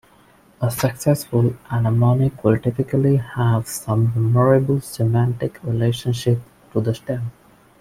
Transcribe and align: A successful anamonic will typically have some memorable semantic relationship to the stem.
A 0.59 0.71
successful 0.71 1.53
anamonic 1.69 2.43
will 2.43 2.57
typically 2.57 3.17
have 3.17 3.67
some 3.67 4.11
memorable 4.15 4.81
semantic 4.81 5.61
relationship 5.63 6.39
to 6.73 6.81
the 6.81 6.95
stem. 6.95 7.31